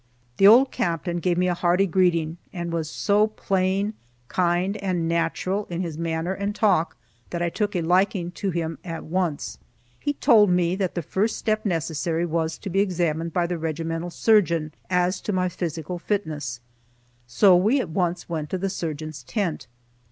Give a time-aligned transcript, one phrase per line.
[0.37, 3.93] The old Captain gave me a hearty greeting, and was so plain,
[4.29, 6.97] kind and natural in his manner and talk,
[7.29, 9.59] that I took a liking to him at once.
[9.99, 14.09] He told me that the first step necessary was to be examined by the regimental
[14.09, 16.61] surgeon as to my physical fitness,
[17.27, 19.67] so we at once went to the surgeon's tent.